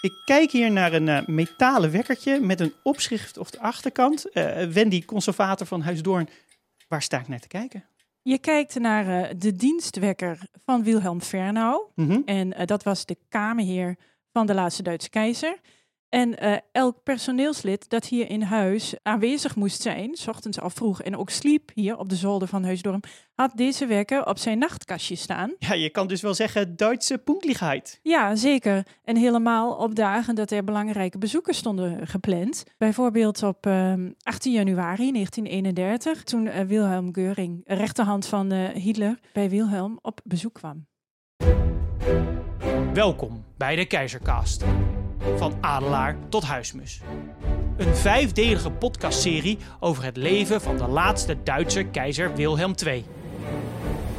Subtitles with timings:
[0.00, 4.26] Ik kijk hier naar een uh, metalen wekkertje met een opschrift op de achterkant.
[4.32, 6.28] Uh, Wendy, conservator van Huis Doorn,
[6.88, 7.84] waar sta ik naar te kijken?
[8.22, 11.82] Je kijkt naar uh, de dienstwekker van Wilhelm Fernau.
[11.94, 12.22] Mm -hmm.
[12.24, 13.96] En dat was de kamerheer
[14.32, 15.58] van de laatste Duitse keizer.
[16.08, 21.02] En uh, elk personeelslid dat hier in huis aanwezig moest zijn, s ochtends al vroeg
[21.02, 23.00] en ook sliep hier op de zolder van Heusdorm,
[23.34, 25.54] had deze wekker op zijn nachtkastje staan.
[25.58, 28.00] Ja, je kan dus wel zeggen Duitse punktligheid.
[28.02, 28.86] Ja, zeker.
[29.04, 32.64] En helemaal op dagen dat er belangrijke bezoekers stonden gepland.
[32.78, 39.50] Bijvoorbeeld op uh, 18 januari 1931, toen uh, Wilhelm Geuring, rechterhand van uh, Hitler, bij
[39.50, 40.86] Wilhelm op bezoek kwam.
[42.92, 44.64] Welkom bij de Keizercast.
[45.36, 47.00] Van adelaar tot huismus.
[47.76, 53.04] Een vijfdelige podcastserie over het leven van de laatste Duitse keizer Wilhelm II.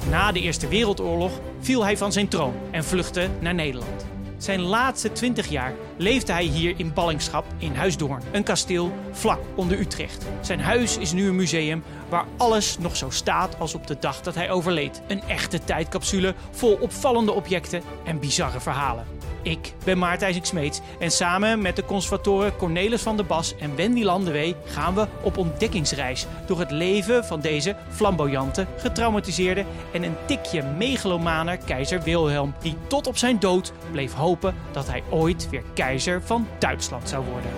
[0.09, 4.05] Na de Eerste Wereldoorlog viel hij van zijn troon en vluchtte naar Nederland.
[4.37, 9.79] Zijn laatste 20 jaar leefde hij hier in ballingschap in Huisdoorn, een kasteel vlak onder
[9.79, 10.25] Utrecht.
[10.41, 14.21] Zijn huis is nu een museum waar alles nog zo staat als op de dag
[14.21, 15.01] dat hij overleed.
[15.07, 19.18] Een echte tijdcapsule vol opvallende objecten en bizarre verhalen.
[19.49, 24.03] Ik ben Maarten Smeets en samen met de conservatoren Cornelis van der Bas en Wendy
[24.03, 30.63] Landewee gaan we op ontdekkingsreis door het leven van deze flamboyante, getraumatiseerde en een tikje
[30.63, 36.21] megalomane keizer Wilhelm, die tot op zijn dood bleef hopen dat hij ooit weer keizer
[36.21, 37.51] van Duitsland zou worden.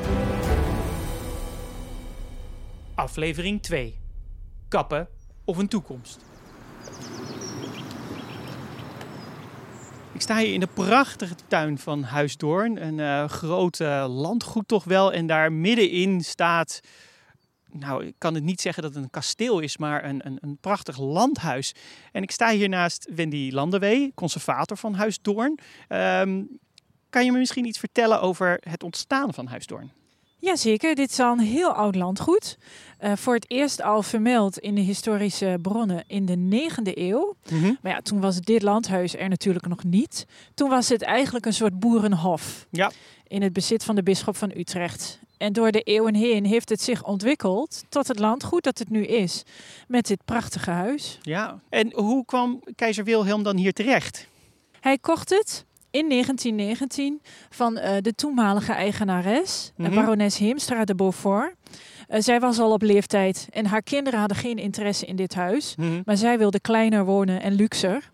[2.95, 3.99] Aflevering 2.
[4.67, 5.07] Kappen
[5.45, 6.19] of een toekomst.
[10.21, 12.99] Ik sta hier in de prachtige tuin van Huis Doorn.
[12.99, 15.13] Een groot uh, landgoed toch wel.
[15.13, 16.79] En daar middenin staat...
[17.71, 20.57] Nou, ik kan het niet zeggen dat het een kasteel is, maar een, een, een
[20.57, 21.73] prachtig landhuis.
[22.11, 25.59] En ik sta hier naast Wendy Landewee, conservator van Huis Doorn.
[25.89, 26.59] Um,
[27.09, 29.91] kan je me misschien iets vertellen over het ontstaan van Huis Doorn?
[30.41, 32.57] Jazeker, dit is al een heel oud landgoed.
[33.01, 37.35] Uh, voor het eerst al vermeld in de historische bronnen in de 9e eeuw.
[37.51, 37.77] Mm -hmm.
[37.81, 40.25] Maar ja, toen was dit landhuis er natuurlijk nog niet.
[40.53, 42.67] Toen was het eigenlijk een soort boerenhof.
[42.71, 42.91] Ja.
[43.27, 45.19] In het bezit van de bisschop van Utrecht.
[45.37, 49.05] En door de eeuwen heen heeft het zich ontwikkeld tot het landgoed dat het nu
[49.05, 49.43] is.
[49.87, 51.19] Met dit prachtige huis.
[51.21, 54.27] Ja, en hoe kwam keizer Wilhelm dan hier terecht?
[54.79, 59.95] Hij kocht het in 1919 van uh, de toenmalige eigenares, mm -hmm.
[59.95, 61.55] barones Heemstra de Beaufort.
[62.09, 65.75] Uh, zij was al op leeftijd en haar kinderen hadden geen interesse in dit huis.
[65.75, 66.01] Mm -hmm.
[66.05, 68.09] Maar zij wilde kleiner wonen en luxer.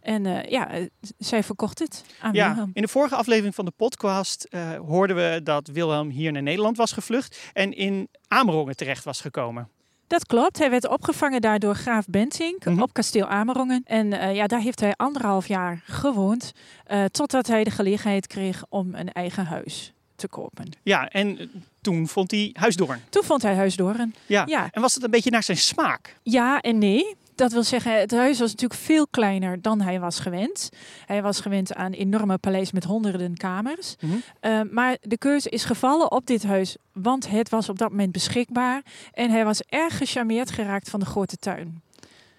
[0.00, 0.70] En uh, ja,
[1.18, 2.70] zij verkocht het aan ja, Wilhelm.
[2.72, 4.48] In de vorige aflevering van de podcast
[4.86, 9.68] hoorden we dat Wilhelm hier naar Nederland was gevlucht en in Amerongen terecht was gekomen.
[10.06, 10.58] Dat klopt.
[10.58, 12.82] Hij werd opgevangen daar door graaf Bentink mm -hmm.
[12.82, 13.82] op kasteel Amerongen.
[13.86, 16.52] En uh, ja, daar heeft hij anderhalf jaar gewoond.
[16.92, 20.68] Uh, totdat hij de gelegenheid kreeg om een eigen huis te kopen.
[20.82, 23.00] Ja, en toen vond hij Huisdoorn.
[23.08, 24.14] Toen vond hij Huisdoorn.
[24.26, 24.42] Ja.
[24.46, 24.68] ja.
[24.70, 26.16] En was het een beetje naar zijn smaak?
[26.22, 27.16] Ja en nee.
[27.42, 30.68] Dat wil zeggen, het huis was natuurlijk veel kleiner dan hij was gewend.
[31.06, 33.96] Hij was gewend aan enorme paleis met honderden kamers.
[34.00, 34.22] Mm -hmm.
[34.50, 38.12] uh, maar de keuze is gevallen op dit huis, want het was op dat moment
[38.12, 38.82] beschikbaar.
[39.12, 41.82] En hij was erg gecharmeerd geraakt van de grote tuin.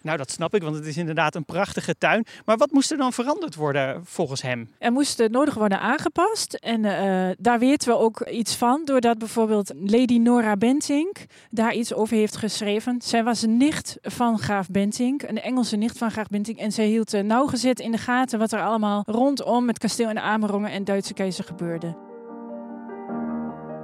[0.03, 2.25] Nou, dat snap ik, want het is inderdaad een prachtige tuin.
[2.45, 4.69] Maar wat moest er dan veranderd worden volgens hem?
[4.77, 6.53] Er moest uh, nodig worden aangepast.
[6.53, 11.93] En uh, daar weten we ook iets van, doordat bijvoorbeeld Lady Nora Bentink daar iets
[11.93, 13.01] over heeft geschreven.
[13.01, 16.57] Zij was een nicht van graaf Bentink, een Engelse nicht van graaf Bentink.
[16.57, 20.19] En zij hield uh, nauwgezet in de gaten wat er allemaal rondom het kasteel in
[20.19, 22.11] Amerongen en Duitse keizer gebeurde.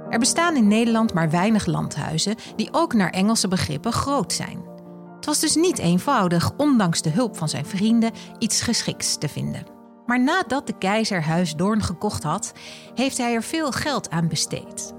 [0.08, 4.69] Er bestaan in Nederland maar weinig landhuizen die ook naar Engelse begrippen groot zijn.
[5.20, 9.66] Het was dus niet eenvoudig, ondanks de hulp van zijn vrienden, iets geschikts te vinden.
[10.06, 12.52] Maar nadat de keizer Huis Doorn gekocht had,
[12.94, 14.94] heeft hij er veel geld aan besteed.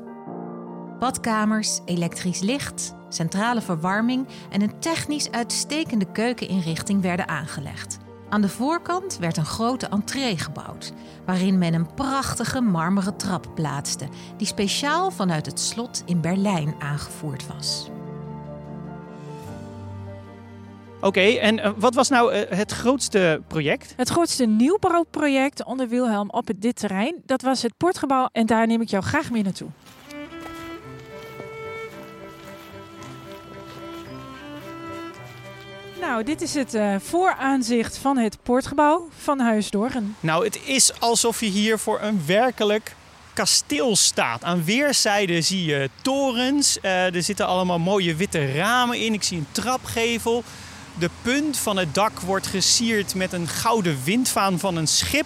[0.99, 7.97] Badkamers, elektrisch licht, centrale verwarming en een technisch uitstekende keukeninrichting werden aangelegd.
[8.29, 10.93] Aan de voorkant werd een grote entree gebouwd,
[11.25, 14.07] waarin men een prachtige marmeren trap plaatste,
[14.37, 17.90] die speciaal vanuit het slot in Berlijn aangevoerd was.
[21.01, 23.93] Oké, okay, en uh, wat was nou uh, het grootste project?
[23.95, 28.81] Het grootste nieuwbouwproject onder Wilhelm op dit terrein, dat was het portgebouw en daar neem
[28.81, 29.67] ik jou graag mee naartoe.
[35.99, 40.15] Nou, dit is het uh, vooraanzicht van het poortgebouw van Huis Doorn.
[40.19, 42.95] Nou, het is alsof je hier voor een werkelijk
[43.33, 44.43] kasteel staat.
[44.43, 46.77] Aan weerszijden zie je torens.
[46.81, 49.13] Uh, er zitten allemaal mooie witte ramen in.
[49.13, 50.43] Ik zie een trapgevel.
[50.99, 55.26] De punt van het dak wordt gesierd met een gouden windvaan van een schip.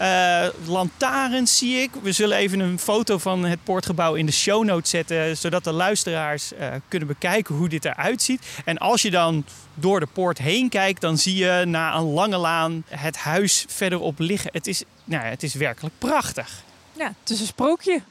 [0.00, 1.90] Uh, lantaarns zie ik.
[2.02, 5.72] We zullen even een foto van het poortgebouw in de show notes zetten, zodat de
[5.72, 8.46] luisteraars uh, kunnen bekijken hoe dit eruit ziet.
[8.64, 9.44] En als je dan
[9.74, 14.18] door de poort heen kijkt, dan zie je na een lange laan het huis verderop
[14.18, 14.50] liggen.
[14.52, 16.62] Het is, nou ja, het is werkelijk prachtig.
[16.92, 18.02] Ja, het is een sprookje.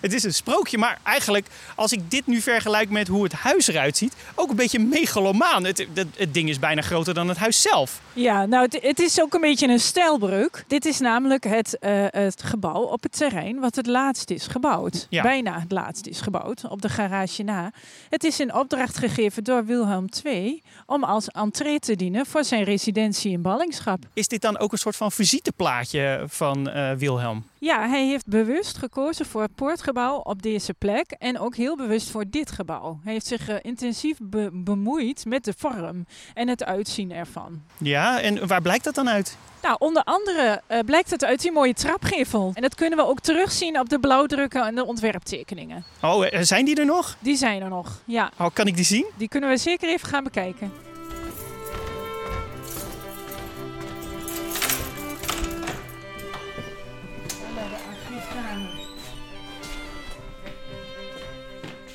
[0.00, 3.66] Het is een sprookje, maar eigenlijk als ik dit nu vergelijk met hoe het huis
[3.66, 5.64] eruit ziet, ook een beetje megalomaan.
[5.64, 8.00] Het, het, het ding is bijna groter dan het huis zelf.
[8.12, 10.64] Ja, nou het, het is ook een beetje een stijlbreuk.
[10.66, 15.06] Dit is namelijk het, uh, het gebouw op het terrein wat het laatst is gebouwd.
[15.10, 15.22] Ja.
[15.22, 17.72] Bijna het laatst is gebouwd, op de garage na.
[18.08, 22.64] Het is in opdracht gegeven door Wilhelm II om als entree te dienen voor zijn
[22.64, 23.98] residentie in ballingschap.
[24.12, 27.44] Is dit dan ook een soort van visiteplaatje van uh, Wilhelm?
[27.60, 32.10] Ja, hij heeft bewust gekozen voor het poortgebouw op deze plek en ook heel bewust
[32.10, 33.00] voor dit gebouw.
[33.02, 37.62] Hij heeft zich uh, intensief be bemoeid met de vorm en het uitzien ervan.
[37.78, 39.36] Ja, en waar blijkt dat dan uit?
[39.62, 42.50] Nou, onder andere uh, blijkt het uit die mooie trapgevel.
[42.54, 45.84] En dat kunnen we ook terugzien op de blauwdrukken en de ontwerptekeningen.
[46.02, 47.16] Oh, zijn die er nog?
[47.18, 48.30] Die zijn er nog, ja.
[48.38, 49.06] Oh, kan ik die zien?
[49.16, 50.87] Die kunnen we zeker even gaan bekijken.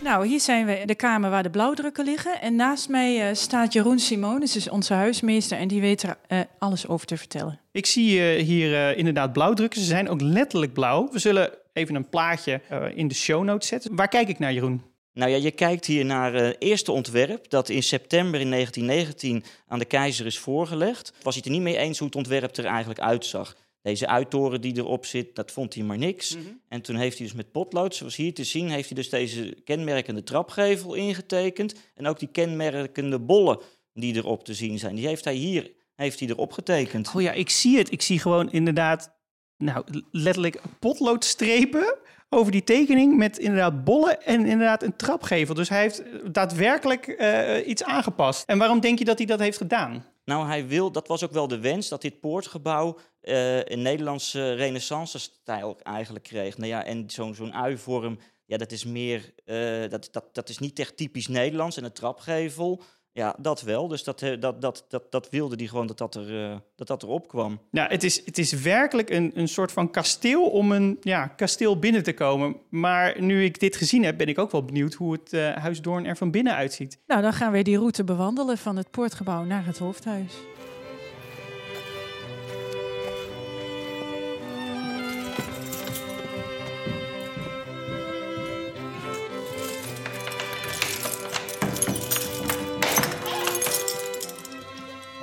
[0.03, 2.41] Nou, hier zijn we in de kamer waar de blauwdrukken liggen.
[2.41, 5.57] En naast mij uh, staat Jeroen Simonis, is onze huismeester.
[5.57, 7.59] En die weet er uh, alles over te vertellen.
[7.71, 9.79] Ik zie uh, hier inderdaad blauwdrukken.
[9.79, 11.09] Ze zijn ook letterlijk blauw.
[11.11, 12.61] We zullen even een plaatje
[12.95, 13.95] in de show notes zetten.
[13.95, 14.81] Waar kijk ik naar, Jeroen?
[15.13, 19.79] Nou ja, je kijkt hier naar het eerste ontwerp dat in september in 1919 aan
[19.79, 21.13] de keizer is voorgelegd.
[21.21, 23.55] Was hij het er niet mee eens hoe het ontwerp er eigenlijk uitzag.
[23.83, 26.35] Deze uittoren die erop zit, dat vond hij maar niks.
[26.35, 26.43] Mhm.
[26.67, 29.61] En toen heeft hij dus met potlood, zoals hier te zien, heeft hij dus deze
[29.63, 31.75] kenmerkende trapgevel ingetekend.
[31.95, 33.59] En ook die kenmerkende bollen
[33.93, 37.11] die erop te zien zijn, die heeft hij hier heeft hij erop getekend.
[37.15, 37.91] Oh ja, ik zie het.
[37.91, 39.15] Ik zie gewoon inderdaad,
[39.57, 41.95] nou, letterlijk potloodstrepen
[42.29, 45.55] over die tekening met inderdaad bollen en inderdaad een trapgevel.
[45.55, 46.03] Dus hij heeft
[46.33, 48.43] daadwerkelijk uh, iets aangepast.
[48.45, 50.05] En waarom denk je dat hij dat heeft gedaan?
[50.25, 54.53] Nou, hij wil, dat was ook wel de wens, dat dit poortgebouw uh, een Nederlandse
[54.53, 56.57] renaissance-stijl eigenlijk kreeg.
[56.57, 60.59] Nou ja, en zo'n zo'n uivorm, ja, dat is meer, uh, dat, dat, dat is
[60.59, 61.77] niet echt typisch Nederlands.
[61.77, 62.83] En een trapgevel,
[63.13, 63.87] ja, dat wel.
[63.87, 66.87] Dus dat, eh, dat, dat, dat, dat wilde hij gewoon dat dat, er, uh, dat
[66.87, 67.59] dat erop kwam.
[67.71, 71.79] Ja, het is, het is werkelijk een, een soort van kasteel om een ja, kasteel
[71.79, 72.55] binnen te komen.
[72.69, 75.81] Maar nu ik dit gezien heb, ben ik ook wel benieuwd hoe het uh, Huis
[75.81, 76.99] Doorn er van binnen uitziet.
[77.07, 80.33] Nou, dan gaan we die route bewandelen van het poortgebouw naar het hoofdhuis.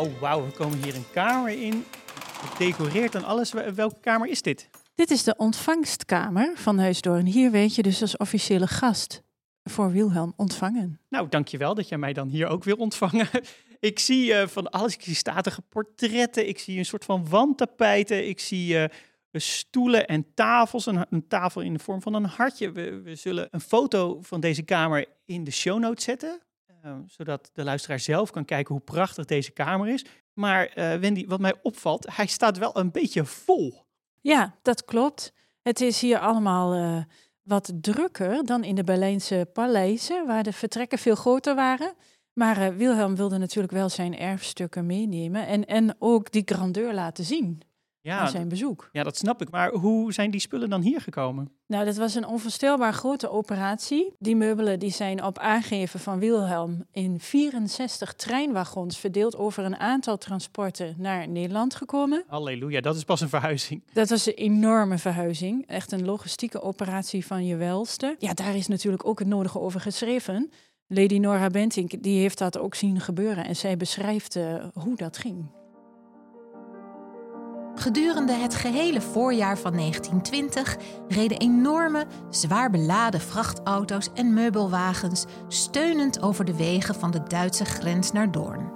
[0.01, 1.85] Oh, wauw, we komen hier een kamer in.
[2.55, 3.53] Gedecoreerd en alles.
[3.75, 4.69] Welke kamer is dit?
[4.95, 7.27] Dit is de ontvangstkamer van Huisdoorn.
[7.27, 9.23] Hier weet je dus als officiële gast
[9.65, 11.01] voor Wilhelm ontvangen.
[11.09, 13.29] Nou, dankjewel dat jij mij dan hier ook wil ontvangen.
[13.91, 14.95] ik zie uh, van alles.
[14.95, 16.49] Ik zie statige portretten.
[16.49, 18.29] Ik zie een soort van wandtapijten.
[18.29, 18.85] Ik zie uh,
[19.33, 20.87] stoelen en tafels.
[20.87, 22.73] Een, een, tafel in de vorm van een hartje.
[22.73, 26.41] We, we zullen een foto van deze kamer in de show notes zetten.
[26.85, 30.05] Uh, zodat de luisteraar zelf kan kijken hoe prachtig deze kamer is.
[30.33, 33.85] Maar uh, Wendy, wat mij opvalt, hij staat wel een beetje vol.
[34.21, 35.33] Ja, dat klopt.
[35.63, 37.03] Het is hier allemaal uh,
[37.43, 41.95] wat drukker dan in de Berlijnse paleizen, waar de vertrekken veel groter waren.
[42.33, 47.63] Maar Wilhelm wilde natuurlijk wel zijn erfstukken meenemen en, en ook die grandeur laten zien
[48.03, 48.89] ja, zijn bezoek.
[48.93, 49.51] Ja, dat snap ik.
[49.51, 51.53] Maar hoe zijn die spullen dan hier gekomen?
[51.67, 54.15] Nou, dat was een onvoorstelbaar grote operatie.
[54.19, 60.19] Die meubelen die zijn op aangeven van Wilhelm in 64 treinwagons verdeeld over een aantal
[60.19, 62.25] transporten naar Nederland gekomen.
[62.27, 63.83] Halleluja, dat is pas een verhuizing.
[63.93, 65.67] Dat was een enorme verhuizing.
[65.67, 68.17] Echt een logistieke operatie van je welste.
[68.19, 70.51] Ja, daar is natuurlijk ook het nodige over geschreven.
[70.87, 75.19] Lady Nora Bentink die heeft dat ook zien gebeuren en zij beschrijft uh, hoe dat
[75.19, 75.60] ging.
[77.81, 80.77] Gedurende het gehele voorjaar van 1920
[81.09, 88.13] reden enorme, zwaar beladen vrachtauto's en meubelwagens steunend over de wegen van de Duitse grens
[88.13, 88.73] naar Doorn.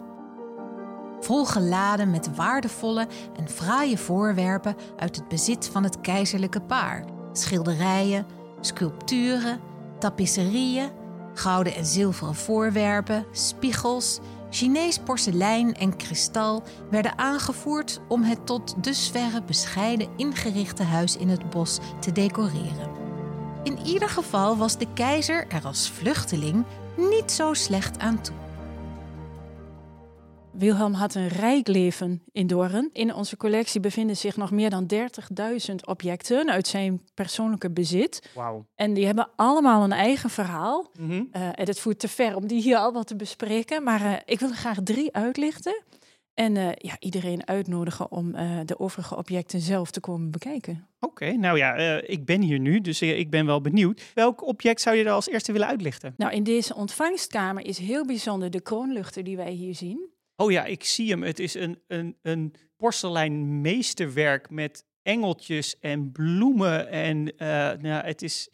[1.20, 3.06] Volgeladen met waardevolle
[3.36, 8.26] en fraaie voorwerpen uit het bezit van het keizerlijke paar: schilderijen,
[8.60, 9.60] sculpturen,
[9.98, 10.90] tapisserieën,
[11.34, 14.20] gouden en zilveren voorwerpen, spiegels
[14.54, 21.50] Chinees porselein en kristal werden aangevoerd om het tot dusverre bescheiden ingerichte huis in het
[21.50, 22.90] bos te decoreren.
[23.62, 26.64] In ieder geval was de keizer er als vluchteling
[26.96, 28.43] niet zo slecht aan toe.
[30.58, 32.90] Wilhelm had een rijk leven in Doorn.
[32.92, 38.30] In onze collectie bevinden zich nog meer dan 30.000 objecten uit zijn persoonlijke bezit.
[38.34, 38.66] Wauw.
[38.74, 40.90] En die hebben allemaal een eigen verhaal.
[40.98, 41.12] Mhm.
[41.12, 43.82] Uh, en het voert te ver om die hier allemaal te bespreken.
[43.82, 45.82] Maar uh, ik wil er graag drie uitlichten.
[46.34, 48.32] En uh, ja, iedereen uitnodigen om
[48.64, 50.86] de overige objecten zelf te komen bekijken.
[51.00, 54.02] Oké, okay, nou ja, ik ben hier nu, dus ik ben wel benieuwd.
[54.14, 56.14] Welk object zou je er als eerste willen uitlichten?
[56.16, 60.12] Nou, in deze ontvangstkamer is heel bijzonder de kroonluchter die wij hier zien.
[60.36, 61.22] Oh ja, ik zie hem.
[61.22, 66.88] Het is een, een, een porselein meesterwerk met engeltjes en bloemen.
[66.88, 67.38] En uh,
[67.80, 68.48] nou, het is,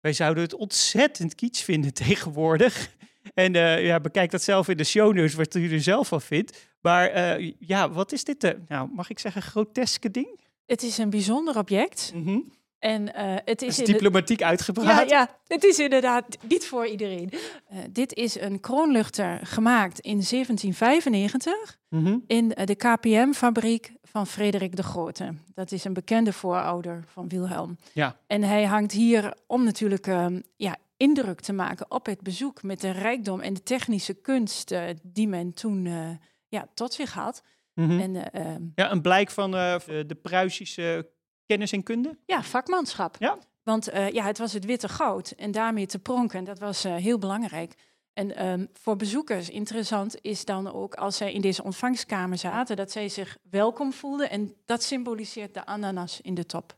[0.00, 2.94] wij zouden het ontzettend kitsch vinden tegenwoordig.
[3.34, 6.20] En uh, ja, bekijk dat zelf in de show notes, wat u er zelf van
[6.20, 6.66] vindt.
[6.80, 8.56] Maar uh, ja, wat is dit?
[8.68, 10.40] Nou, mag ik zeggen, groteske ding?
[10.66, 12.12] Het is een bijzonder object.
[12.14, 12.52] Mm -hmm.
[12.86, 15.10] En uh, het is, is diplomatiek uitgebracht.
[15.10, 17.30] Ja, ja, het is inderdaad niet voor iedereen.
[17.32, 22.24] Uh, dit is een kroonluchter gemaakt in 1795 mm -hmm.
[22.26, 25.34] in uh, de KPM-fabriek van Frederik de Grote.
[25.54, 27.76] Dat is een bekende voorouder van Wilhelm.
[27.92, 28.16] Ja.
[28.26, 32.80] En hij hangt hier om natuurlijk ehm, ja, indruk te maken op het bezoek met
[32.80, 35.88] de rijkdom en de technische kunst die men toen
[36.48, 37.42] ja, tot zich had.
[37.74, 38.00] Mm -hmm.
[38.00, 41.14] en, ehm, ja, een blijk van de Pruisische
[41.46, 42.18] kennis en kunde?
[42.26, 43.16] Ja, vakmanschap.
[43.18, 43.38] Ja.
[43.62, 46.94] Want uh, ja, het was het witte goud en daarmee te pronken, dat was uh,
[46.94, 47.74] heel belangrijk.
[48.12, 52.90] En um, voor bezoekers interessant is dan ook als zij in deze ontvangstkamer zaten, dat
[52.90, 54.30] zij zich welkom voelden.
[54.30, 56.76] En dat symboliseert de ananas in de top.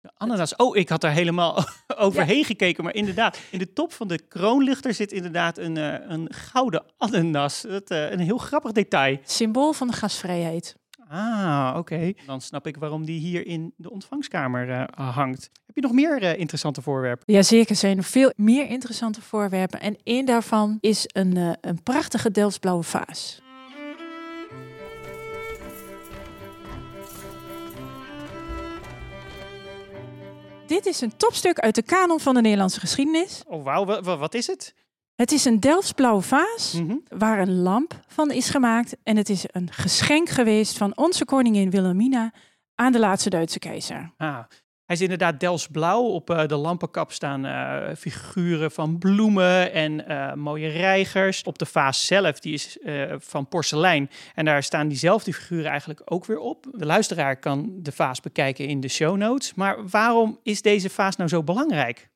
[0.00, 0.56] De ananas.
[0.56, 1.64] Oh, ik had daar helemaal
[1.96, 2.44] overheen ja.
[2.44, 2.84] gekeken.
[2.84, 7.60] Maar inderdaad, in de top van de kroonluchter zit inderdaad een, uh, een gouden ananas.
[7.60, 9.18] Dat, een heel grappig detail.
[9.24, 10.76] Symbool van de gastvrijheid.
[11.12, 11.94] Ah, oké.
[11.94, 12.16] Okay.
[12.26, 15.50] Dan snap ik waarom die hier in de ontvangstkamer uh, hangt.
[15.66, 17.34] Heb je nog meer uh, interessante voorwerpen?
[17.34, 19.80] Jazeker, er zijn veel meer interessante voorwerpen.
[19.80, 23.42] En één daarvan is een, uh, een prachtige Delftsblauwe vaas.
[30.66, 33.42] Dit is een topstuk uit de kanon van de Nederlandse geschiedenis.
[33.46, 34.02] Oh, wauw.
[34.02, 34.74] Wat is het?
[35.20, 37.02] Het is een Delftsblauwe vaas mm -hmm.
[37.08, 38.96] waar een lamp van is gemaakt.
[39.02, 42.32] En het is een geschenk geweest van onze koningin Wilhelmina
[42.74, 44.12] aan de laatste Duitse keizer.
[44.16, 44.38] Ah,
[44.84, 46.02] hij is inderdaad Delftsblauw.
[46.02, 51.42] Op uh, de lampenkap staan uh, figuren van bloemen en uh, mooie reigers.
[51.42, 52.78] Op de vaas zelf, die is
[53.18, 54.10] van porselein.
[54.34, 56.66] En daar staan diezelfde figuren eigenlijk ook weer op.
[56.72, 59.54] De luisteraar kan de vaas bekijken in de show notes.
[59.54, 62.09] Maar waarom is deze vaas nou zo belangrijk?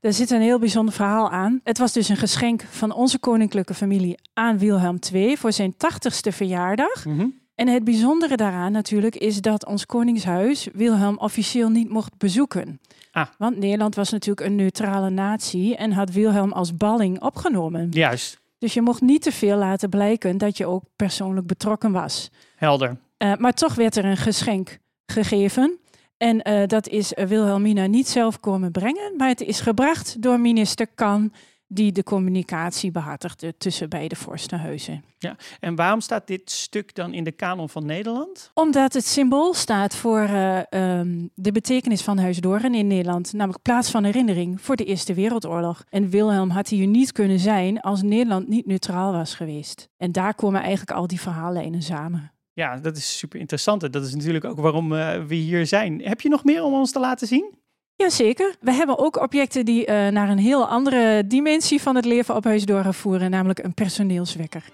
[0.00, 1.60] Daar zit een heel bijzonder verhaal aan.
[1.64, 6.32] Het was dus een geschenk van onze koninklijke familie aan Wilhelm II voor zijn 80ste
[6.32, 7.04] verjaardag.
[7.04, 7.34] Mm -hmm.
[7.54, 12.80] En het bijzondere daaraan natuurlijk is dat ons koningshuis Wilhelm officieel niet mocht bezoeken.
[13.12, 13.26] Ah.
[13.38, 17.88] Want Nederland was natuurlijk een neutrale natie en had Wilhelm als balling opgenomen.
[17.90, 18.40] Juist.
[18.58, 22.30] Dus je mocht niet te veel laten blijken dat je ook persoonlijk betrokken was.
[22.56, 22.96] Helder.
[23.18, 25.78] Uh, maar toch werd er een geschenk gegeven.
[26.18, 30.40] En uh, dat is uh, Wilhelmina niet zelf komen brengen, maar het is gebracht door
[30.40, 31.32] minister Kan,
[31.66, 35.04] die de communicatie behartigde tussen beide vorstenhuizen.
[35.18, 38.50] Ja, en waarom staat dit stuk dan in de kanon van Nederland?
[38.54, 43.62] Omdat het symbool staat voor uh, um, de betekenis van Huis Doorn in Nederland, namelijk
[43.62, 45.84] plaats van herinnering voor de Eerste Wereldoorlog.
[45.90, 49.88] En Wilhelm had hier niet kunnen zijn als Nederland niet neutraal was geweest.
[49.96, 52.32] En daar komen eigenlijk al die verhaallijnen samen.
[52.58, 53.82] Ja, dat is super interessant.
[53.82, 56.00] En dat is natuurlijk ook waarom uh, we hier zijn.
[56.02, 57.54] Heb je nog meer om ons te laten zien?
[57.94, 58.54] Jazeker.
[58.60, 62.44] We hebben ook objecten die uh, naar een heel andere dimensie van het leven op
[62.44, 64.64] Huisdorp voeren, namelijk een personeelswekker.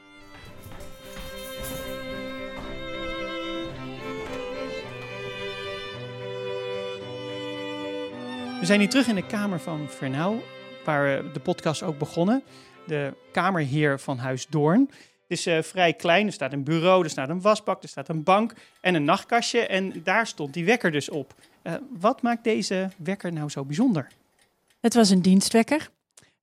[8.61, 10.43] We zijn hier terug in de kamer van Vernauw,
[10.85, 12.43] waar we de podcast ook begonnen.
[12.87, 14.91] De kamerheer van Huis Doorn.
[15.35, 16.27] Is uh, vrij klein.
[16.27, 19.67] Er staat een bureau, er staat een wasbak, er staat een bank en een nachtkastje.
[19.67, 21.35] En daar stond die wekker dus op.
[21.63, 24.09] Uh, wat maakt deze wekker nou zo bijzonder?
[24.81, 25.89] Het was een dienstwekker.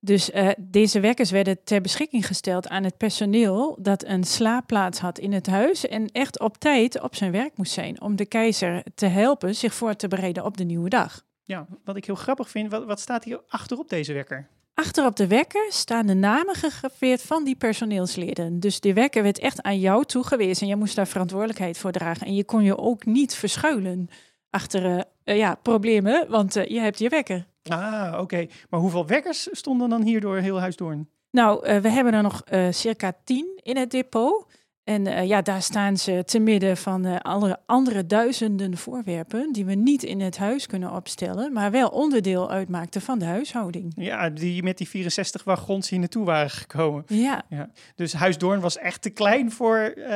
[0.00, 5.18] Dus uh, deze wekkers werden ter beschikking gesteld aan het personeel dat een slaapplaats had
[5.18, 8.82] in het huis en echt op tijd op zijn werk moest zijn om de keizer
[8.94, 11.24] te helpen zich voor te bereiden op de nieuwe dag.
[11.44, 14.48] Ja, wat ik heel grappig vind, wat, wat staat hier achterop deze wekker?
[14.74, 18.60] Achter op de wekker staan de namen gegraveerd van die personeelsleden.
[18.60, 22.26] Dus de wekker werd echt aan jou toegewezen en jij moest daar verantwoordelijkheid voor dragen.
[22.26, 24.08] En je kon je ook niet verschuilen
[24.50, 27.46] achter uh, uh, ja, problemen, want uh, je hebt je wekker.
[27.62, 28.20] Ah, oké.
[28.20, 28.50] Okay.
[28.70, 31.08] Maar hoeveel wekkers stonden dan hier door heel Huisdoorn?
[31.30, 34.46] Nou, we hebben er nog circa tien in het depot.
[34.84, 39.64] En uh, ja, daar staan ze te midden van uh, alle andere duizenden voorwerpen die
[39.64, 43.92] we niet in het huis kunnen opstellen, maar wel onderdeel uitmaakten van de huishouding.
[43.96, 47.04] Ja, die met die 64 wagons hier naartoe waren gekomen.
[47.06, 47.42] Ja.
[47.48, 47.70] ja.
[47.94, 50.06] Dus Huis Doorn was echt te klein voor uh,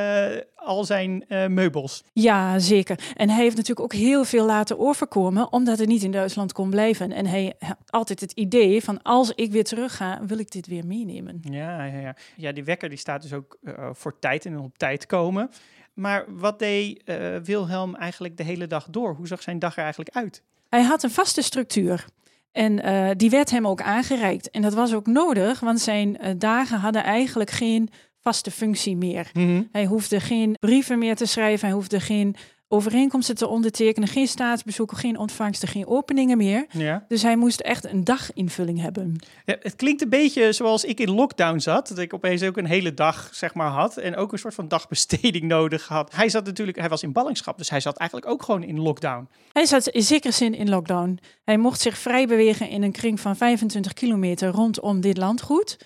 [0.57, 2.03] al zijn meubels.
[2.13, 2.99] Ja, zeker.
[3.15, 6.69] En hij heeft natuurlijk ook heel veel laten overkomen, omdat hij niet in Duitsland kon
[6.69, 7.11] blijven.
[7.11, 10.67] En hij had altijd het idee van als ik weer terug ga, wil ik dit
[10.67, 11.39] weer meenemen.
[11.41, 12.15] Ja, ja, ja.
[12.35, 13.57] ja die wekker die staat dus ook
[13.91, 15.49] voor tijd en op tijd komen.
[15.97, 19.15] Maar wat deed uh, Wilhelm eigenlijk de hele dag door?
[19.15, 20.41] Hoe zag zijn dag er eigenlijk uit?
[20.69, 22.05] Hij had een vaste structuur.
[22.51, 24.49] En uh, die werd hem ook aangereikt.
[24.49, 27.89] En dat was ook nodig, want zijn uh, dagen hadden eigenlijk geen
[28.27, 29.29] vaste functie meer.
[29.33, 29.67] Mm -hmm.
[29.71, 32.35] Hij hoefde geen brieven meer te schrijven, hij hoefde geen
[32.67, 36.65] overeenkomsten te ondertekenen, geen staatsbezoeken, geen ontvangsten, geen openingen meer.
[36.69, 37.05] Ja.
[37.07, 39.15] Dus hij moest echt een daginvulling hebben.
[39.45, 42.65] Ja, het klinkt een beetje zoals ik in lockdown zat, dat ik opeens ook een
[42.65, 46.15] hele dag zeg maar had en ook een soort van dagbesteding nodig had.
[46.15, 49.27] Hij zat natuurlijk, hij was in ballingschap, dus hij zat eigenlijk ook gewoon in lockdown.
[49.51, 51.19] Hij zat in zekere zin in lockdown.
[51.43, 55.77] Hij mocht zich vrij bewegen in een kring van 25 kilometer rondom dit landgoed.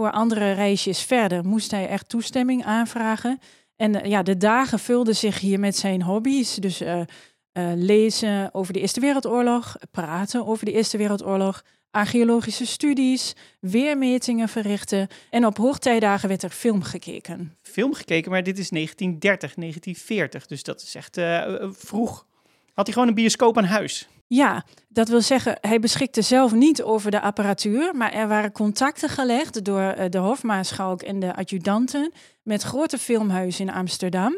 [0.00, 3.40] Voor andere reisjes verder moest hij echt toestemming aanvragen.
[3.76, 6.54] En uh, ja, de dagen vulden zich hier met zijn hobby's.
[6.54, 7.04] Dus uh, uh,
[7.74, 15.08] lezen over de Eerste Wereldoorlog, praten over de Eerste Wereldoorlog, archeologische studies, weermetingen verrichten.
[15.30, 17.56] En op hoogtijdagen werd er film gekeken.
[17.62, 20.46] Film gekeken, maar dit is 1930, 1940.
[20.46, 21.20] Dus dat is echt
[21.72, 22.26] vroeg.
[22.74, 24.08] Had hij gewoon een bioscoop aan huis?
[24.28, 29.08] Ja, dat wil zeggen, hij beschikte zelf niet over de apparatuur, maar er waren contacten
[29.08, 34.36] gelegd door uh, de hofmaarschalk en de adjudanten met grote filmhuizen in Amsterdam.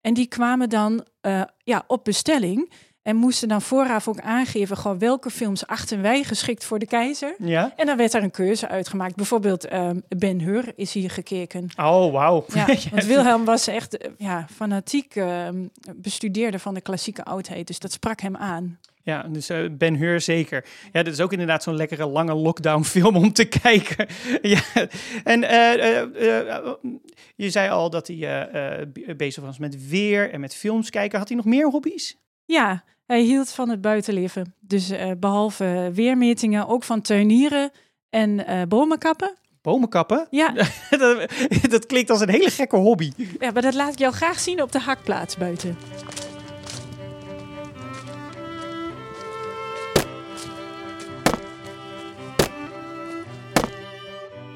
[0.00, 2.72] En die kwamen dan uh, ja, op bestelling
[3.02, 7.34] en moesten dan vooraf ook aangeven gewoon welke films achten wij geschikt voor de keizer.
[7.38, 7.72] Ja.
[7.76, 9.16] En dan werd er een keuze uitgemaakt.
[9.16, 11.68] Bijvoorbeeld uh, Ben Hur is hier gekeken.
[11.76, 12.44] Oh, wauw.
[12.54, 15.48] Ja, want Wilhelm was echt ja, fanatiek uh,
[15.96, 17.66] bestudeerde van de klassieke oudheid.
[17.66, 18.78] Dus dat sprak hem aan.
[19.02, 20.64] Ja, dus uh, Ben Hur zeker.
[20.92, 24.06] Ja, dit is ook inderdaad zo'n lekkere lange lockdown film om te kijken.
[24.54, 24.60] ja,
[25.24, 25.74] en uh,
[26.22, 26.72] uh,
[27.36, 31.18] je zei al dat hij bezig was met weer en met films kijken.
[31.18, 32.16] Had hij nog meer hobby's?
[32.44, 34.54] Ja, hij hield van het buitenleven.
[34.60, 37.70] Dus behalve weermetingen ook van tuinieren
[38.10, 39.34] en bomenkappen.
[39.62, 40.26] Bomenkappen?
[40.30, 40.52] Ja.
[40.90, 41.30] dat,
[41.70, 43.12] dat klinkt als een hele gekke hobby.
[43.16, 45.76] Ja, maar dat laat ik jou graag zien op de hakplaats buiten.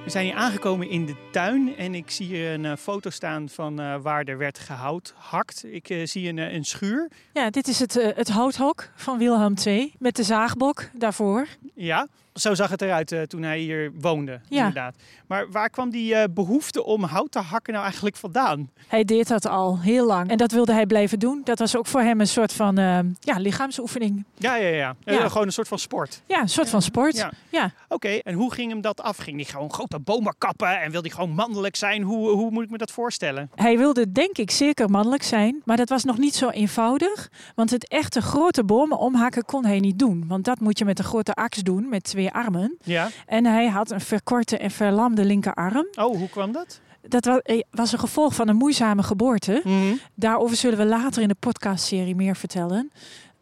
[0.07, 3.49] We zijn hier aangekomen in de tuin en ik zie hier een uh, foto staan
[3.49, 5.65] van uh, waar er werd gehout hakt.
[5.65, 7.11] Ik uh, zie een, een, schuur.
[7.33, 11.47] Ja, dit is het, het houthok van Wilhelm II met de zaagbok daarvoor.
[11.75, 14.59] Ja, zo zag het eruit toen hij hier woonde, ja.
[14.59, 14.97] inderdaad.
[15.27, 18.71] Maar waar kwam die behoefte om hout te hakken nou eigenlijk vandaan?
[18.89, 21.41] Hij deed dat al heel lang en dat wilde hij blijven doen.
[21.45, 22.77] Dat was ook voor hem een soort van
[23.21, 24.25] ja, lichaamsoefening.
[24.35, 24.97] Ja, ja, ja.
[25.05, 25.29] ja.
[25.29, 26.23] gewoon een soort van sport.
[26.27, 27.17] Ja, een soort van sport.
[27.17, 27.33] Ja.
[27.49, 27.65] ja.
[27.65, 28.21] Oké, okay.
[28.25, 29.17] en hoe ging hem dat af?
[29.17, 32.03] Ging hij gewoon grote bomen kappen en wilde hij gewoon mannelijk zijn?
[32.03, 33.51] Hoe, hoe moet ik me dat voorstellen?
[33.55, 37.29] Hij wilde denk ik zeker mannelijk zijn, maar dat was nog niet zo eenvoudig.
[37.55, 40.25] Want het echte grote bomen omhakken kon hij niet doen.
[40.29, 42.77] Want dat moet je met een grote aks doen, met twee armen.
[42.83, 43.09] Ja.
[43.27, 45.87] En hij had een verkorte en verlamde linkerarm.
[45.95, 46.81] Oh, hoe kwam dat?
[47.09, 49.61] Dat was, was een gevolg van een moeizame geboorte.
[49.65, 50.01] Mm -hmm.
[50.15, 52.91] Daarover zullen we later in de podcastserie meer vertellen.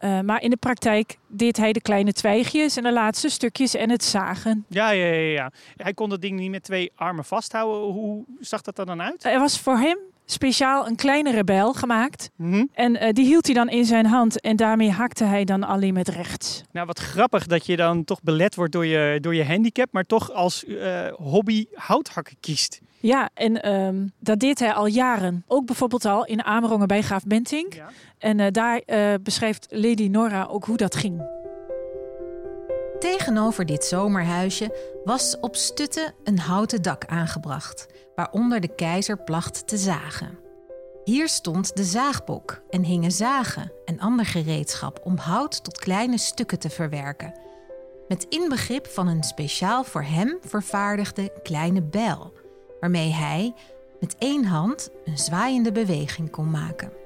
[0.01, 3.91] Uh, maar in de praktijk deed hij de kleine twijgjes en de laatste stukjes en
[3.91, 4.65] het zagen.
[4.69, 5.51] Ja, ja, ja, ja.
[5.77, 7.93] Hij kon dat ding niet met twee armen vasthouden.
[7.93, 9.25] Hoe zag dat er dan uit?
[9.25, 12.31] Er was voor hem speciaal een kleinere bijl gemaakt.
[12.37, 12.69] Mm -hmm.
[12.73, 15.95] En uh, die hield hij dan in zijn hand en daarmee hakte hij dan alleen
[15.95, 16.63] met rechts.
[16.73, 20.05] Nou, wat grappig dat je dan toch belet wordt door je, door je handicap, maar
[20.05, 22.81] toch als uh, hobby houthakken kiest.
[23.01, 25.45] Ja, en um, dat deed hij al jaren.
[25.47, 27.75] Ook bijvoorbeeld al in Amerongen bij Graaf Bentink.
[27.75, 27.91] Ja.
[28.19, 31.23] En uh, daar uh, beschrijft Lady Nora ook hoe dat ging.
[33.05, 39.77] Tegenover dit zomerhuisje was op stutten een houten dak aangebracht, waaronder de keizer placht te
[39.77, 40.39] zagen.
[41.05, 46.59] Hier stond de zaagbok en hingen zagen en ander gereedschap om hout tot kleine stukken
[46.59, 47.35] te verwerken.
[48.09, 52.33] Met inbegrip van een speciaal voor hem vervaardigde kleine bijl,
[52.81, 53.55] waarmee hij
[54.01, 57.04] met één hand een zwaaiende beweging kon maken.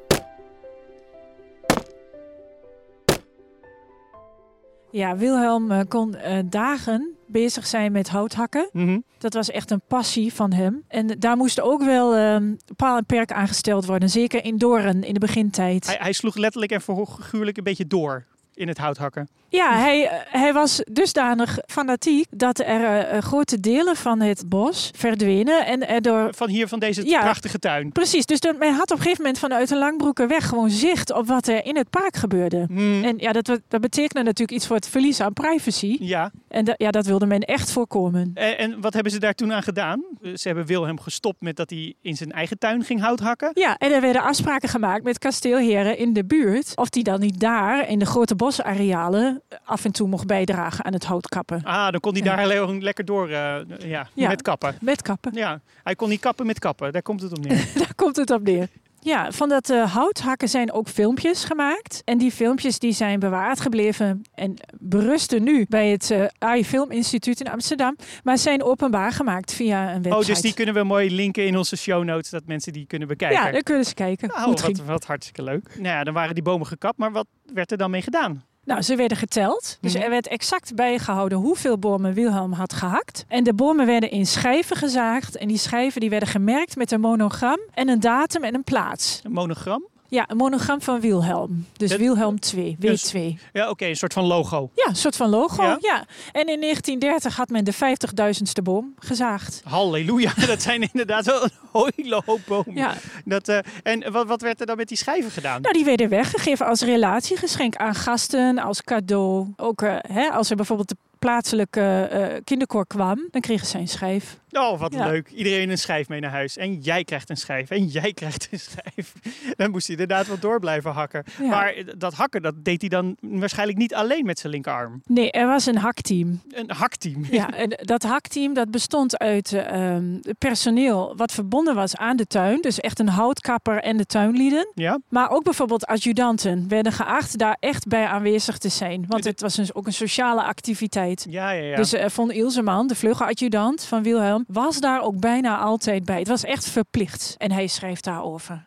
[4.91, 8.69] Ja, Wilhelm uh, kon uh, dagen bezig zijn met houthakken.
[8.73, 9.05] Mm -hmm.
[9.19, 10.85] Dat was echt een passie van hem.
[10.89, 14.11] En daar moest ook wel uh, paal en perk aangesteld worden.
[14.11, 15.87] Zeker in Doren in de begintijd.
[15.87, 18.27] Hij, hij sloeg letterlijk en figuurlijk een beetje door.
[18.59, 19.29] In het hout hakken.
[19.51, 25.67] Ja, hij, hij was dusdanig fanatiek dat er eh, grote delen van het bos verdwenen.
[25.67, 26.35] En erdoor...
[26.35, 27.21] Van hier, van deze Ja.
[27.21, 27.93] prachtige tuin.
[27.93, 31.27] Precies, dus de- men had op een gegeven moment vanuit de Langbroekerweg gewoon zicht op
[31.27, 32.65] wat er in het park gebeurde.
[32.69, 33.05] Hmm.
[33.05, 35.97] En ja, dat, dat betekende natuurlijk iets voor het verlies aan privacy.
[36.01, 38.31] Ja, En da- ja, dat wilde men echt voorkomen.
[38.35, 40.05] en, en wat hebben ze daar toen aan gedaan?
[40.23, 43.51] Ze hebben Wilhelm gestopt met dat hij in zijn eigen tuin ging hout hakken.
[43.55, 46.73] Ja, en er werden afspraken gemaakt met kasteelheren in de buurt.
[46.77, 50.93] Of die dan niet daar in de grote bosarealen af en toe mocht bijdragen aan
[50.93, 51.61] het houtkappen.
[51.65, 54.29] Ah, dan kon hij daar gewoon lekker door eh, ja, Ja.
[54.29, 54.75] met kappen.
[54.81, 55.33] Met kappen.
[55.35, 56.93] Ja, hij kon niet kappen met kappen.
[56.93, 57.67] Daar komt het op neer.
[57.79, 58.69] Daar komt het op neer.
[59.01, 62.03] Ja, van dat eh, houthakken zijn ook filmpjes gemaakt.
[62.05, 66.91] En die filmpjes die zijn bewaard gebleven en berusten nu bij het eh AI Film
[66.91, 67.97] Instituut in Amsterdam.
[68.25, 70.17] Maar zijn openbaar gemaakt via een website.
[70.17, 73.09] Oh, dus die kunnen we mooi linken in onze show notes, dat mensen die kunnen
[73.09, 73.45] bekijken.
[73.45, 75.69] Ja, dan kunnen ze kijken Nou, wat, wat hartstikke leuk.
[75.75, 78.45] Nou ja, dan waren die bomen gekapt, maar wat werd er dan mee gedaan?
[78.69, 79.79] Nou, ze werden geteld.
[79.81, 80.03] Dus Mhm.
[80.03, 83.25] er werd exact bijgehouden hoeveel bomen Wilhelm had gehakt.
[83.29, 85.37] En de bomen werden in schijven gezaagd.
[85.37, 89.21] En die schijven die werden gemerkt met een monogram en een datum en een plaats.
[89.25, 89.87] Een monogram?
[90.09, 91.67] Ja, een monogram van Wilhelm.
[91.77, 93.19] Dus Wilhelm 2, Dus- W2.
[93.53, 94.71] Ja, oké, een soort van logo.
[94.75, 95.63] Ja, een soort van logo.
[95.63, 95.79] Ja?
[95.81, 96.05] Ja.
[96.33, 99.61] En in 1930 had men de 50.000ste boom gezaagd.
[99.65, 102.75] Halleluja, dat zijn inderdaad wel een hele hoop bomen.
[102.75, 102.95] Ja.
[103.25, 105.61] Dat, eh, en wat, wat werd er dan met die schijven gedaan?
[105.61, 109.47] Nou, die werden weggegeven als relatiegeschenk aan gasten, als cadeau.
[109.57, 113.89] Ook eh, hè, als er bijvoorbeeld de plaatselijke eh kinderkoor kwam, dan kregen ze een
[113.89, 114.39] schijf.
[114.59, 115.07] Oh, wat Ja.
[115.07, 115.29] leuk.
[115.29, 116.57] Iedereen een schijf mee naar huis.
[116.57, 117.71] En jij krijgt een schijf.
[117.71, 119.13] En jij krijgt een schijf.
[119.57, 121.25] Dan moest hij inderdaad wel door blijven hakken.
[121.41, 121.49] Ja.
[121.49, 125.03] Maar dat hakken, dat deed hij dan waarschijnlijk niet alleen met zijn linkerarm.
[125.07, 126.41] Nee, er was een hakteam.
[126.51, 127.25] Een hakteam.
[127.31, 132.27] Ja, en dat hakteam dat bestond uit eh, ehm, personeel wat verbonden was aan de
[132.27, 132.61] tuin.
[132.61, 134.71] Dus echt een houtkapper en de tuinlieden.
[134.75, 134.99] Ja?
[135.09, 139.05] Maar ook bijvoorbeeld adjudanten werden geacht daar echt bij aanwezig te zijn.
[139.09, 141.27] Want het was dus ook een sociale activiteit.
[141.31, 141.77] Ja, ja, ja.
[141.77, 146.19] Dus eh, Von Ilseman, de vleugeladjudant van Wilhelm, was daar ook bijna altijd bij.
[146.19, 147.35] Het was echt verplicht.
[147.39, 148.65] En hij schrijft daarover.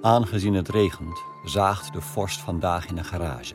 [0.00, 3.54] Aangezien het regent, zaagt de vorst vandaag in de garage.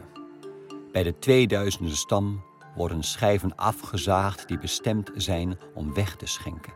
[0.92, 2.44] Bij de 2000e stam
[2.76, 6.74] worden schijven afgezaagd die bestemd zijn om weg te schenken.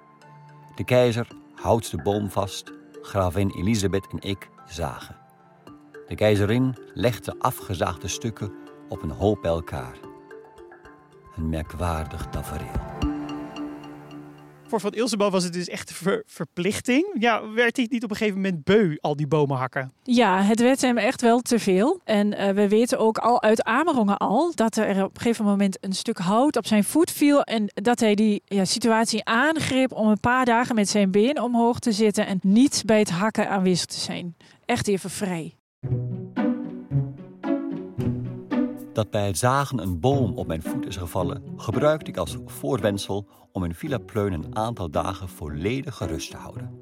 [0.75, 5.15] De keizer houdt de boom vast, gravin Elisabeth en ik zagen.
[6.07, 8.53] De keizerin legt de afgezaagde stukken
[8.89, 9.95] op een hoop bij elkaar.
[11.35, 13.20] Een merkwaardig tafereel.
[14.71, 17.05] Voor Van Ilsebal was het dus echt ver- verplichting.
[17.19, 19.91] Ja, werd hij niet op een gegeven moment beu, al die bomen hakken?
[20.03, 22.01] Ja, het werd hem echt wel te veel.
[22.03, 25.77] En eh, we weten ook al uit Amerongen al dat er op een gegeven moment
[25.81, 27.41] een stuk hout op zijn voet viel.
[27.41, 31.79] En dat hij die ja, situatie aangreep om een paar dagen met zijn been omhoog
[31.79, 34.35] te zitten en niet bij het hakken aanwezig te zijn.
[34.65, 35.55] Echt even vrij.
[39.01, 43.27] Dat bij het zagen een boom op mijn voet is gevallen, gebruikte ik als voorwendsel
[43.51, 46.79] om in Villa Pleun een aantal dagen volledig gerust te houden.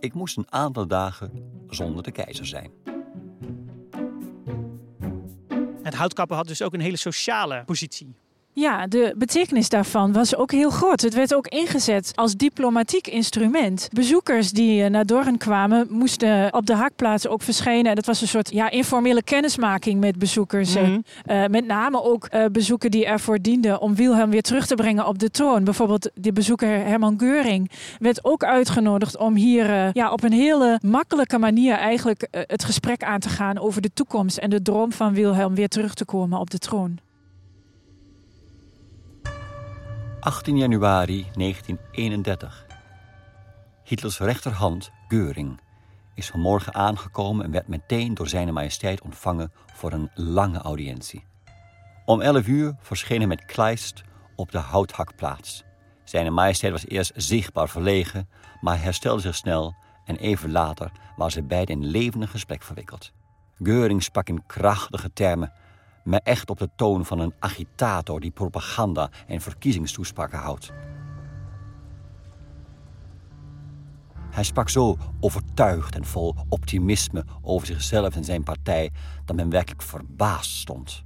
[0.00, 1.32] Ik moest een aantal dagen
[1.66, 2.70] zonder de keizer zijn.
[5.82, 8.14] Het houtkappen had dus ook een hele sociale positie.
[8.60, 11.00] Ja, de betekenis daarvan was ook heel groot.
[11.00, 13.88] Het werd ook ingezet als diplomatiek instrument.
[13.92, 17.86] Bezoekers die eh, naar Dorren kwamen, moesten op de hakplaats ook verschijnen.
[17.90, 20.74] En dat was een soort ja, informele kennismaking met bezoekers.
[20.74, 21.00] En, Mhm.
[21.24, 25.06] eh, met name ook eh, bezoeken die ervoor dienden om Wilhelm weer terug te brengen
[25.06, 25.64] op de troon.
[25.64, 30.78] Bijvoorbeeld de bezoeker Herman Geuring werd ook uitgenodigd om hier eh, ja, op een hele
[30.82, 34.92] makkelijke manier eigenlijk eh, het gesprek aan te gaan over de toekomst en de droom
[34.92, 36.98] van Wilhelm weer terug te komen op de troon.
[40.28, 42.66] 18 januari 1931.
[43.84, 45.60] Hitlers rechterhand, Geuring,
[46.14, 51.24] is vanmorgen aangekomen en werd meteen door zijn majesteit ontvangen voor een lange audiëntie.
[52.04, 54.02] Om 11 uur verscheen hij met Kleist
[54.36, 55.64] op de houthakplaats.
[56.04, 58.28] Zijn majesteit was eerst zichtbaar verlegen,
[58.60, 63.12] maar herstelde zich snel en even later waren ze beiden in levendig gesprek verwikkeld.
[63.62, 65.52] Geuring sprak in krachtige termen,
[66.04, 70.72] maar echt op de toon van een agitator die propaganda en verkiezingstoespraken houdt.
[74.30, 78.90] Hij sprak zo overtuigd en vol optimisme over zichzelf en zijn partij
[79.24, 81.04] dat men werkelijk verbaasd stond.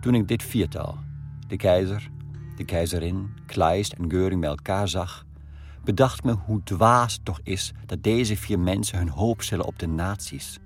[0.00, 0.98] Toen ik dit viertal,
[1.46, 2.10] de keizer,
[2.56, 5.24] de keizerin, Kleist en Geuring bij elkaar zag,
[5.84, 9.78] bedacht me hoe dwaas het toch is dat deze vier mensen hun hoop stellen op
[9.78, 10.58] de nazi's.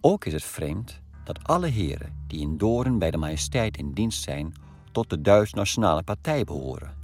[0.00, 4.22] Ook is het vreemd dat alle heren die in Doorn bij de majesteit in dienst
[4.22, 4.54] zijn,
[4.92, 6.96] tot de Duits Nationale Partij behoren.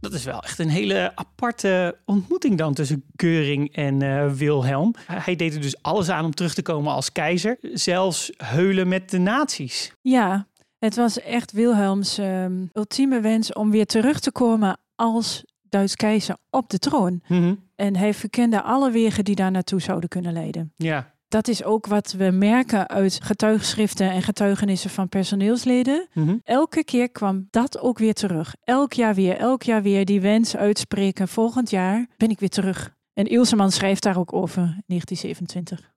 [0.00, 4.94] Dat is wel echt een hele aparte ontmoeting dan tussen Keuring en uh, Wilhelm.
[5.06, 9.10] Hij deed er dus alles aan om terug te komen als keizer, zelfs heulen met
[9.10, 9.92] de nazi's.
[10.02, 10.46] Ja,
[10.78, 16.36] het was echt Wilhelms ehm, ultieme wens om weer terug te komen als Duits keizer
[16.50, 17.22] op de troon.
[17.28, 17.54] Mhm.
[17.74, 20.72] En hij verkende alle wegen die daar naartoe zouden kunnen leiden.
[20.76, 26.08] Ja, Dat is ook wat we merken uit getuigschriften en getuigenissen van personeelsleden.
[26.12, 26.36] Mhm.
[26.44, 28.54] Elke keer kwam dat ook weer terug.
[28.64, 31.28] Elk jaar weer, elk jaar weer die wens uitspreken.
[31.28, 32.96] Volgend jaar ben ik weer terug.
[33.12, 35.92] En Ilseman schrijft daar ook over, 1927.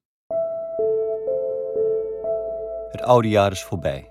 [2.91, 4.09] Het oude jaar is voorbij.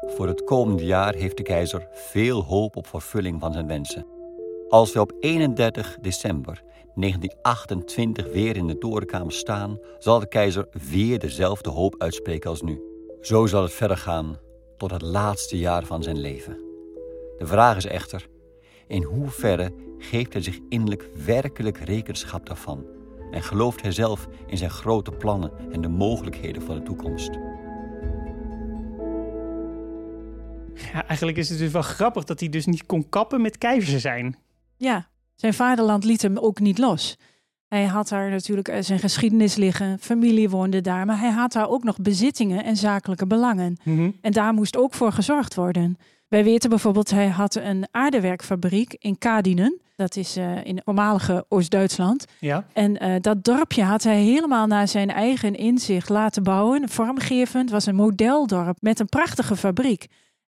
[0.00, 4.06] Voor het komende jaar heeft de keizer veel hoop op vervulling van zijn wensen.
[4.68, 6.62] Als we op 31 december
[7.00, 12.80] 1928 weer in de torenkamer staan, zal de keizer weer dezelfde hoop uitspreken als nu.
[13.20, 14.38] Zo zal het verder gaan
[14.76, 16.58] tot het laatste jaar van zijn leven.
[17.38, 18.28] De vraag is echter,
[18.86, 22.86] in hoeverre geeft hij zich innerlijk werkelijk rekenschap daarvan?
[23.30, 27.30] En gelooft hij zelf in zijn grote plannen en de mogelijkheden voor de toekomst?
[30.92, 34.00] ja, eigenlijk is het dus wel grappig dat hij dus niet kon kappen met keizer
[34.00, 34.36] zijn.
[34.76, 35.08] Ja,
[35.40, 37.16] zijn vaderland liet hem ook niet los.
[37.68, 41.68] Hij had daar natuurlijk eh, zijn geschiedenis liggen, familie woonde daar, maar hij had daar
[41.68, 43.76] ook nog bezittingen en zakelijke belangen.
[43.84, 44.10] Mhm.
[44.20, 45.98] En daar moest ook voor gezorgd worden.
[46.28, 49.80] Wij weten bijvoorbeeld, hij had een aardewerkfabriek in Kadinen.
[49.96, 52.24] Dat is eh, in voormalige Oost-Duitsland.
[52.40, 52.66] Ja.
[52.72, 56.88] En eh, dat dorpje had hij helemaal naar zijn eigen inzicht laten bouwen.
[56.88, 60.06] Vormgevend, Het was een modeldorp met een prachtige fabriek.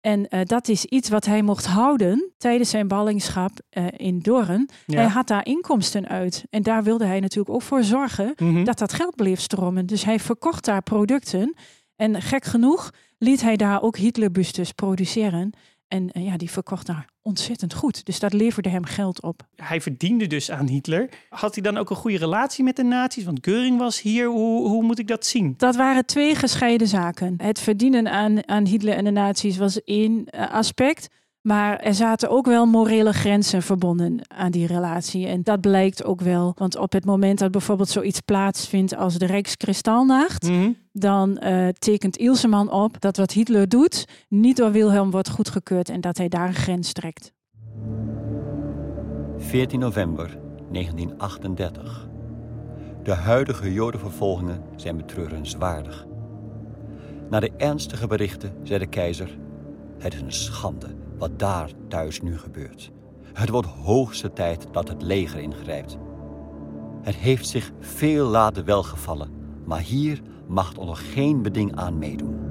[0.06, 4.70] En eh, dat is iets wat hij mocht houden tijdens zijn ballingschap eh, in Doorn.
[4.86, 4.96] Ja.
[5.00, 6.46] Hij had daar inkomsten uit.
[6.50, 8.64] En daar wilde hij natuurlijk ook voor zorgen Mhm.
[8.64, 9.86] dat dat geld bleef stromen.
[9.86, 11.56] Dus hij verkocht daar producten.
[11.96, 15.52] En gek genoeg liet hij daar ook Hitlerbustes produceren.
[15.88, 18.06] En eh, ja, die verkocht daar ontzettend goed.
[18.06, 19.48] Dus dat leverde hem geld op.
[19.56, 21.10] Hij verdiende dus aan Hitler.
[21.30, 23.24] Had hij dan ook een goede relatie met de nazi's?
[23.24, 24.28] Want Göring was hier.
[24.28, 25.54] Hoe, hoe moet ik dat zien?
[25.58, 27.34] Dat waren twee gescheiden zaken.
[27.38, 31.08] Het verdienen aan, aan Hitler en de nazi's was één eh, aspect.
[31.46, 35.28] Maar er zaten ook wel morele grenzen verbonden aan die relatie.
[35.28, 36.54] En dat blijkt ook wel.
[36.58, 40.72] Want op het moment dat bijvoorbeeld zoiets plaatsvindt als de Rijkskristalnacht, Mhm.
[40.92, 46.02] dan eh, tekent Ilseman op dat wat Hitler doet niet door Wilhelm wordt goedgekeurd en
[46.02, 47.34] dat hij daar een grens trekt.
[49.38, 50.38] 14 november
[50.72, 52.10] 1938.
[53.04, 56.06] De huidige jodenvervolgingen zijn betreurenswaardig.
[57.30, 59.38] Na de ernstige berichten zei de keizer...
[59.98, 62.92] Het is een schande wat daar thuis nu gebeurt.
[63.34, 65.98] Het wordt hoogste tijd dat het leger ingrijpt.
[67.02, 69.30] Het heeft zich veel laten welgevallen...
[69.66, 72.46] maar hier mag er nog geen beding aan meedoen.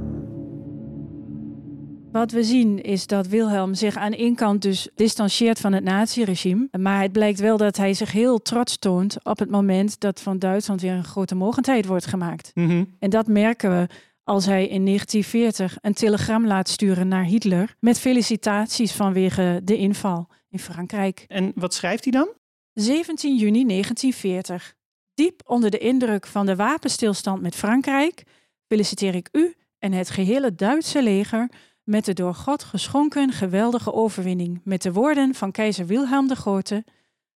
[2.14, 6.68] Wat we zien is dat Wilhelm zich aan één kant dus distancieert van het naziregime.
[6.78, 10.38] Maar het blijkt wel dat hij zich heel trots toont op het moment dat van
[10.38, 12.50] Duitsland weer een grote mogendheid wordt gemaakt.
[12.54, 12.84] Mhm.
[12.98, 13.86] En dat merken we
[14.24, 20.28] als hij in 1940 een telegram laat sturen naar Hitler met felicitaties vanwege de inval
[20.48, 21.24] in Frankrijk.
[21.28, 22.28] En wat schrijft hij dan?
[22.72, 24.74] 17 juni 1940.
[25.14, 28.24] Diep onder de indruk van de wapenstilstand met Frankrijk
[28.66, 31.50] feliciteer ik u en het gehele Duitse leger
[31.82, 36.84] met de door God geschonken geweldige overwinning met de woorden van keizer Wilhelm de Grote.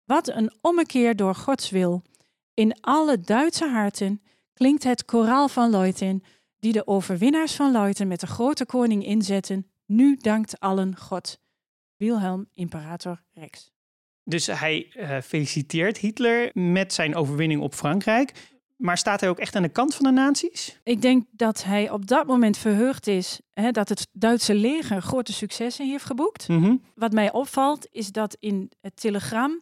[0.05, 2.01] Wat een ommekeer door Gods wil.
[2.53, 4.21] In alle Duitse harten
[4.53, 6.23] klinkt het koraal van Leuten,
[6.65, 9.67] die de overwinnaars van Leuten met de grote koning inzetten.
[9.85, 11.39] Nu dankt allen God.
[11.95, 13.71] Wilhelm Imperator Rex.
[14.23, 18.31] Dus hij eh, feliciteert Hitler met zijn overwinning op Frankrijk.
[18.75, 20.79] Maar staat hij ook echt aan de kant van de nazi's?
[20.83, 25.33] Ik denk dat hij op dat moment verheugd is hè, dat het Duitse leger grote
[25.33, 26.47] successen heeft geboekt.
[26.47, 26.75] Mhm.
[26.95, 29.61] Wat mij opvalt is dat in het telegram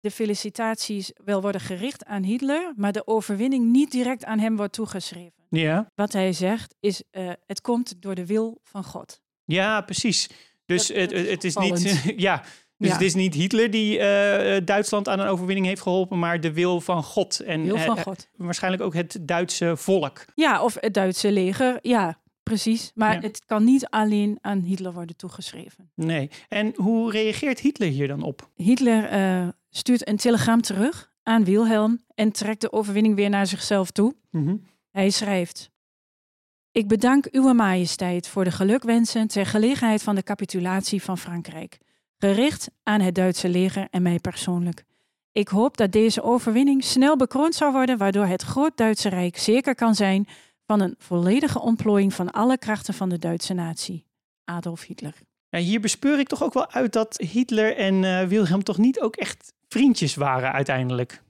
[0.00, 4.72] de felicitaties wel worden gericht aan Hitler, maar de overwinning niet direct aan hem wordt
[4.72, 5.32] toegeschreven.
[5.50, 5.90] Ja.
[5.94, 9.20] Wat hij zegt is: eh, het komt door de wil van God.
[9.44, 10.28] ja, precies.
[10.66, 12.04] Dus Dat- het, is het is opvallend.
[12.04, 12.20] niet.
[12.28, 12.42] ja.
[12.76, 12.92] Dus Ja.
[12.94, 16.52] het is niet Hitler die eh, eh, Duitsland aan een overwinning heeft geholpen, maar de
[16.52, 17.40] wil van God.
[17.40, 18.28] En Wil van eh, God.
[18.36, 20.24] waarschijnlijk ook het Duitse volk.
[20.34, 21.78] Ja, of het Duitse leger.
[21.82, 22.90] Ja, precies.
[22.94, 23.20] Maar Ja.
[23.20, 25.90] het kan niet alleen aan Hitler worden toegeschreven.
[25.94, 26.30] Nee.
[26.48, 28.50] En hoe reageert Hitler hier dan op?
[28.54, 33.90] Hitler eh, stuurt een telegram terug aan Wilhelm en trekt de overwinning weer naar zichzelf
[33.90, 34.14] toe.
[34.90, 35.70] Hij schrijft:
[36.72, 41.78] Ik bedank Uwe Majesteit voor de gelukwensen ter gelegenheid van de capitulatie van Frankrijk,
[42.18, 44.84] gericht aan het Duitse leger en mij persoonlijk.
[45.32, 49.94] Ik hoop dat deze overwinning snel bekroond zal worden, waardoor het Groot-Duitse Rijk zeker kan
[49.94, 50.26] zijn
[50.66, 54.06] van een volledige ontplooiing van alle krachten van de Duitse natie.
[54.44, 55.14] Adolf Hitler.
[55.48, 59.00] Ja, hier bespeur ik toch ook wel uit dat Hitler en uh, Wilhelm toch niet
[59.00, 61.22] ook echt vriendjes waren uiteindelijk.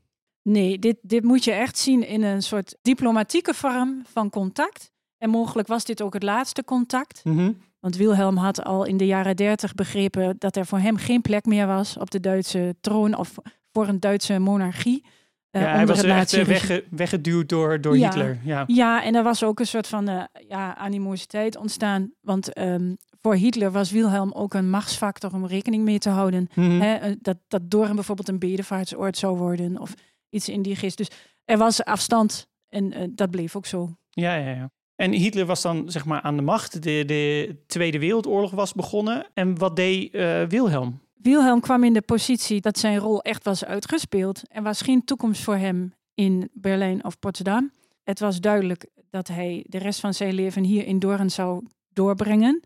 [0.43, 4.93] Nee, dit, dit moet je echt zien in een soort diplomatieke vorm van contact.
[5.19, 7.25] En mogelijk was dit ook het laatste contact.
[7.25, 7.53] Mhm.
[7.81, 11.45] Want Wilhelm had al in de jaren dertig begrepen dat er voor hem geen plek
[11.45, 13.35] meer was op de Duitse troon of
[13.73, 15.05] voor een Duitse monarchie.
[15.53, 18.39] Uh, ja, hij was echt uh, wegge weggeduwd door, door Hitler.
[18.45, 18.65] Ja.
[18.67, 22.13] ja, en er was ook een soort van uh, ja, animositeit ontstaan.
[22.21, 22.97] Want um,
[23.29, 26.49] voor Hitler was Wilhelm ook een machtsfactor om rekening mee te houden.
[26.55, 26.81] Mhm.
[26.81, 29.95] Hè, dat, dat Doorn bijvoorbeeld een bedevaartsoord zou worden of
[30.31, 30.97] iets in die geest.
[30.97, 31.11] Dus
[31.45, 33.97] er was afstand en dat bleef ook zo.
[34.11, 34.71] Ja, ja, ja.
[34.97, 36.83] En Hitler was dan zeg maar aan de macht.
[36.83, 39.27] De, de Tweede Wereldoorlog was begonnen.
[39.35, 41.01] En wat deed uh, Wilhelm?
[41.15, 44.43] Wilhelm kwam in de positie dat zijn rol echt was uitgespeeld.
[44.49, 47.73] Er was geen toekomst voor hem in Berlijn of Potsdam.
[48.03, 52.63] Het was duidelijk dat hij de rest van zijn leven hier in Doorn zou doorbrengen.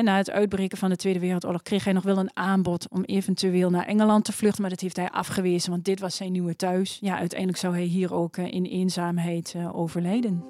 [0.00, 3.70] Na het uitbreken van de Tweede Wereldoorlog kreeg hij nog wel een aanbod om eventueel
[3.70, 6.98] naar Engeland te vluchten, maar dat heeft hij afgewezen, want dit was zijn nieuwe thuis.
[7.00, 10.44] Ja, uiteindelijk zou hij hier ook uh, in eenzaamheid uh, overlijden.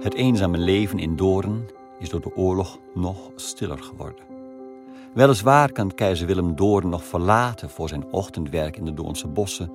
[0.00, 1.68] Het eenzame leven in Doorn
[1.98, 4.24] is door de oorlog nog stiller geworden.
[5.14, 9.70] Weliswaar kan keizer Willem Doorn nog verlaten voor zijn ochtendwerk in de Doornse bossen,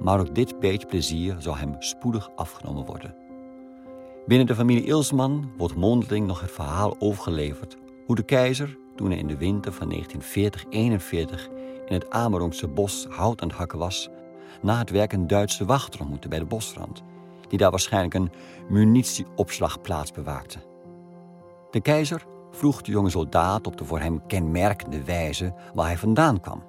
[0.00, 3.23] maar ook dit beetje plezier zal hem spoedig afgenomen worden.
[4.26, 9.18] Binnen de familie Ilsman wordt mondeling nog het verhaal overgeleverd hoe de keizer, toen hij
[9.18, 9.96] in de winter van 1940-41
[10.70, 14.08] in het Amerongse bos hout aan het hakken was,
[14.62, 17.02] na het werk een Duitse wachter ontmoette bij de bosrand
[17.48, 18.32] die daar waarschijnlijk een
[18.68, 20.58] munitieopslagplaats bewaakte.
[21.70, 26.40] De keizer vroeg de jonge soldaat op de voor hem kenmerkende wijze waar hij vandaan
[26.40, 26.62] kwam.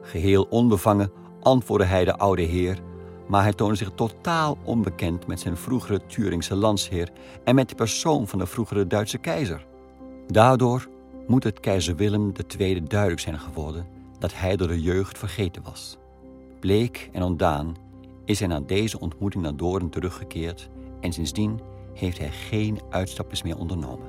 [0.00, 2.78] Geheel onbevangen antwoordde hij de oude heer,
[3.32, 7.10] maar hij toonde zich totaal onbekend met zijn vroegere Turingse landsheer
[7.44, 9.66] en met de persoon van de vroegere Duitse keizer.
[10.26, 10.88] Daardoor
[11.26, 13.86] moet het keizer Willem II duidelijk zijn geworden
[14.18, 15.96] dat hij door de jeugd vergeten was.
[16.60, 17.76] Bleek en ontdaan
[18.24, 20.68] is hij na deze ontmoeting naar Doorn teruggekeerd
[21.00, 21.60] en sindsdien
[21.94, 24.06] heeft hij geen uitstapjes meer ondernomen.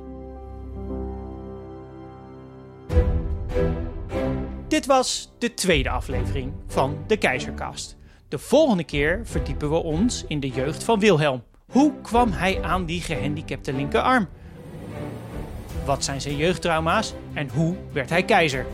[4.67, 8.01] Dit was de tweede aflevering van de Keizerkast.
[8.33, 11.43] De volgende keer verdiepen we ons in de jeugd van Wilhelm.
[11.71, 14.27] Hoe kwam hij aan die gehandicapte linkerarm?
[15.85, 18.65] Wat zijn zijn jeugdtrauma's en hoe werd hij keizer?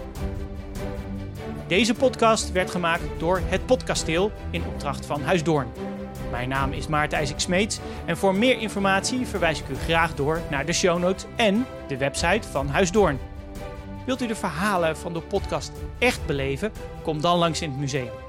[1.68, 5.68] Deze podcast werd gemaakt door Het Podcasteel in opdracht van Huis Doorn.
[6.32, 10.42] Mijn naam is Maarten IJsik Smeets en voor meer informatie verwijs ik u graag door
[10.50, 13.20] naar de show notes en de website van Huis Doorn.
[14.06, 16.72] Wilt u de verhalen van de podcast echt beleven?
[17.04, 18.29] Kom dan langs in het museum.